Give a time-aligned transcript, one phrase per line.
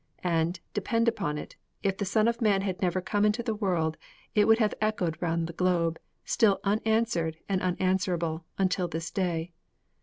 [0.23, 3.97] And, depend upon it, if the Son of Man had never come into the world,
[4.33, 9.51] it would have echoed round the globe still unanswered and unanswerable until this day.